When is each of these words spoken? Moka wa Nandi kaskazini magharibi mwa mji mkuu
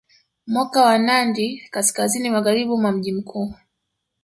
Moka 0.47 0.81
wa 0.85 0.97
Nandi 0.99 1.67
kaskazini 1.73 2.29
magharibi 2.29 2.75
mwa 2.77 2.91
mji 2.91 3.11
mkuu 3.13 3.53